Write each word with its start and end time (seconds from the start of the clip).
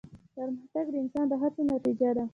پرمختګ 0.35 0.85
د 0.93 0.95
انسان 1.03 1.25
د 1.31 1.33
هڅو 1.41 1.61
نتیجه 1.73 2.09
ده. 2.17 2.25